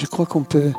[0.00, 0.72] Je crois qu'on peut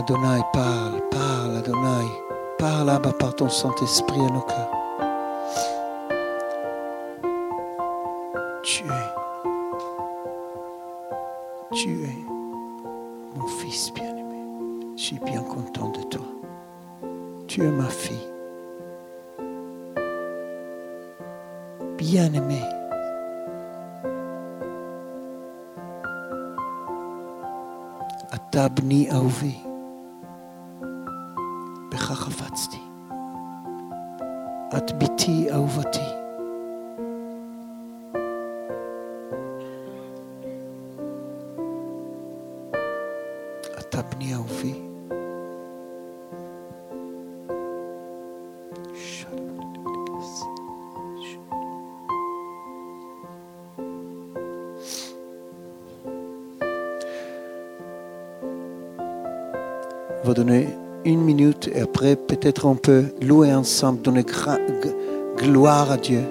[0.00, 2.06] Adonai, parle, parle, Adonai.
[2.58, 4.79] Parle, Abba, par ton Saint-Esprit à nos cœurs.
[62.64, 64.24] On peut louer ensemble, donner
[65.36, 66.22] gloire à Dieu.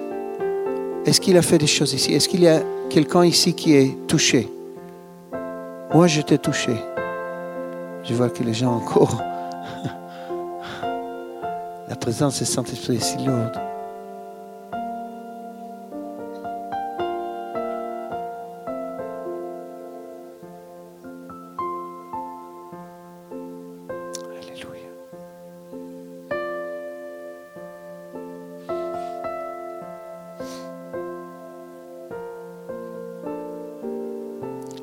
[1.06, 2.12] Est-ce qu'il a fait des choses ici?
[2.14, 4.48] Est-ce qu'il y a quelqu'un ici qui est touché?
[5.92, 6.74] Moi j'étais touché.
[8.04, 9.20] Je vois que les gens encore...
[11.88, 13.69] La présence du Saint-Esprit est si lourde.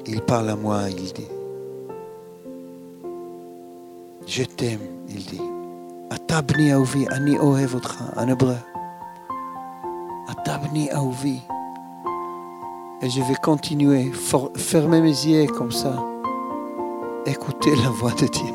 [0.06, 1.28] Il parle à moi, il dit.
[4.26, 5.42] Je t'aime, il dit.
[6.14, 8.56] אתה בני אהובי, אני אוהב אותך, en hébreu.
[10.30, 11.38] אתה בני אהובי.
[13.04, 15.94] Et je vais continuer, for- fermer mes yeux comme ça.
[17.26, 18.54] Écouter la voix de Dieu.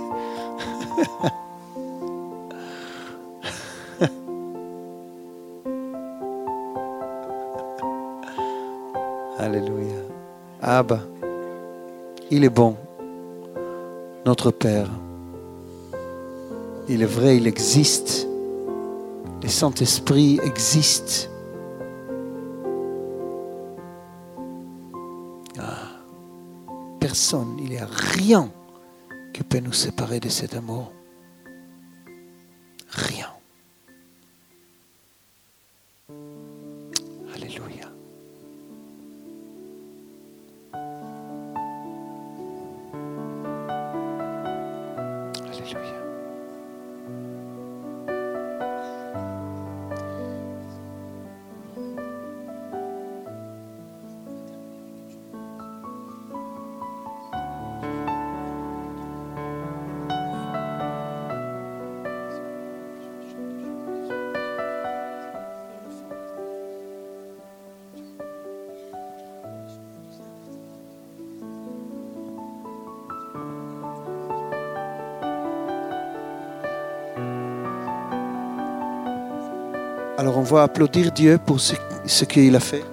[9.40, 10.02] Alléluia.
[10.62, 11.00] Abba,
[12.33, 12.77] il est bon,
[14.25, 14.89] notre Père.
[16.89, 18.27] Il est vrai, il existe.
[19.43, 21.31] Le Saint-Esprit existe.
[25.59, 26.01] Ah,
[26.99, 28.49] personne, il n'y a rien
[29.35, 30.91] qui peut nous séparer de cet amour.
[80.61, 81.75] Applaudir Dieu pour ce,
[82.07, 82.85] ce qu'il a fait.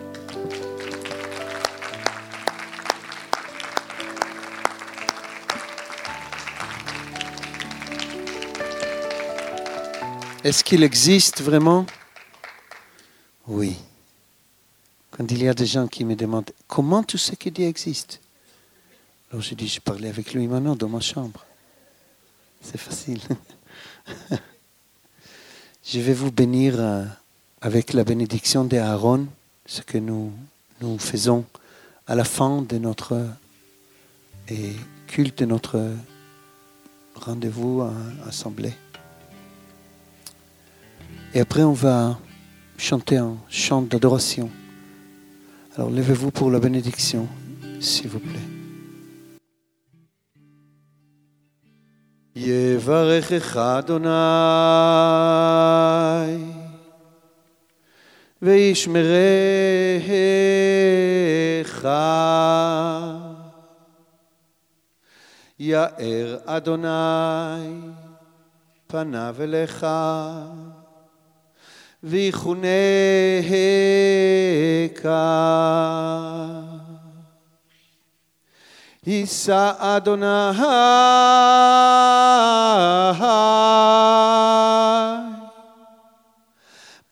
[10.43, 11.85] Est-ce qu'il existe vraiment?
[13.47, 13.75] Oui.
[15.11, 18.21] Quand il y a des gens qui me demandent comment tu sais que Dieu existe?
[19.31, 21.45] Alors je dis, je parlais avec lui maintenant dans ma chambre.
[22.61, 23.19] C'est facile.
[25.83, 27.03] Je vais vous bénir euh,
[27.60, 29.26] avec la bénédiction d'Aaron,
[29.66, 30.32] ce que nous,
[30.80, 31.44] nous faisons
[32.06, 33.28] à la fin de notre euh,
[34.48, 34.72] et
[35.06, 35.80] culte, de notre
[37.14, 37.92] rendez-vous à
[38.28, 38.74] assemblée.
[41.32, 42.18] Et après, on va
[42.76, 44.50] chanter un chant d'adoration.
[45.76, 47.26] Alors, levez-vous pour la bénédiction,
[47.80, 48.48] s'il vous plaît.
[52.36, 54.08] יברכך אדוני
[58.41, 60.09] וישמרך
[65.59, 66.89] יאר אדוני
[68.87, 69.87] פניו אליך
[72.03, 72.69] ויחונקה.
[79.07, 80.51] יישא אדוני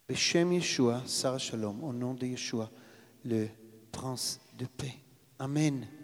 [0.09, 2.71] בשם ישוע, שר השלום, au nom de Yeshua,
[3.25, 3.49] le
[3.93, 4.95] prince de paix.
[5.41, 6.00] Amen.